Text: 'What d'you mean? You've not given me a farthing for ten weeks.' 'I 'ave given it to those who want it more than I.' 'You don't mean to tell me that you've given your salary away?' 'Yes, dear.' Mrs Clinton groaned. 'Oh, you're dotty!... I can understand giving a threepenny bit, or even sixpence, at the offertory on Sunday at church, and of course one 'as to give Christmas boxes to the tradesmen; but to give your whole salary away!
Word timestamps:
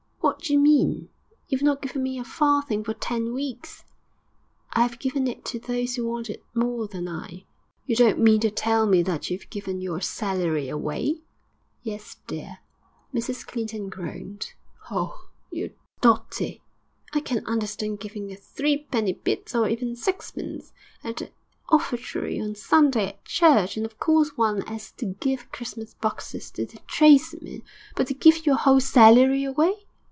'What 0.23 0.45
d'you 0.47 0.59
mean? 0.59 1.09
You've 1.47 1.63
not 1.63 1.81
given 1.81 2.03
me 2.03 2.19
a 2.19 2.23
farthing 2.23 2.83
for 2.83 2.93
ten 2.93 3.33
weeks.' 3.33 3.83
'I 4.73 4.85
'ave 4.85 4.97
given 4.97 5.27
it 5.27 5.43
to 5.45 5.59
those 5.59 5.95
who 5.95 6.07
want 6.07 6.29
it 6.29 6.43
more 6.53 6.87
than 6.87 7.07
I.' 7.07 7.45
'You 7.85 7.95
don't 7.95 8.19
mean 8.19 8.39
to 8.41 8.51
tell 8.51 8.85
me 8.85 9.01
that 9.03 9.29
you've 9.29 9.49
given 9.49 9.81
your 9.81 9.99
salary 9.99 10.67
away?' 10.69 11.21
'Yes, 11.83 12.17
dear.' 12.27 12.59
Mrs 13.13 13.45
Clinton 13.45 13.89
groaned. 13.89 14.53
'Oh, 14.91 15.29
you're 15.51 15.69
dotty!... 16.01 16.61
I 17.13 17.19
can 17.19 17.43
understand 17.47 17.99
giving 17.99 18.31
a 18.31 18.35
threepenny 18.35 19.13
bit, 19.13 19.53
or 19.55 19.69
even 19.69 19.95
sixpence, 19.95 20.71
at 21.03 21.17
the 21.17 21.31
offertory 21.71 22.39
on 22.39 22.53
Sunday 22.55 23.07
at 23.09 23.25
church, 23.25 23.75
and 23.77 23.85
of 23.87 23.99
course 23.99 24.37
one 24.37 24.63
'as 24.67 24.91
to 24.93 25.05
give 25.19 25.51
Christmas 25.51 25.93
boxes 25.95 26.51
to 26.51 26.65
the 26.65 26.79
tradesmen; 26.87 27.63
but 27.95 28.07
to 28.07 28.13
give 28.13 28.45
your 28.45 28.55
whole 28.57 28.79
salary 28.79 29.43
away! 29.43 29.85